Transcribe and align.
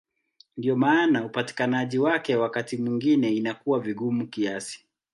Ndiyo 0.57 0.75
maana 0.75 1.25
upatikanaji 1.25 1.99
wake 1.99 2.35
wakati 2.35 2.77
mwingine 2.77 3.29
inakuwa 3.35 3.79
vigumu 3.79 4.27
kiasi. 4.27 4.85